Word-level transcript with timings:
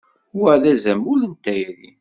Wa 0.39 0.53
d 0.61 0.63
azamul 0.73 1.21
n 1.31 1.33
tayri. 1.43 1.87